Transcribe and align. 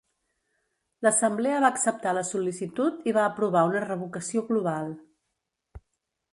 L'assemblea 1.07 1.59
va 1.65 1.69
acceptar 1.75 2.15
la 2.19 2.25
sol·licitud 2.31 3.07
i 3.11 3.15
va 3.21 3.27
aprovar 3.27 3.65
una 3.73 3.85
revocació 3.87 4.47
global. 4.51 4.93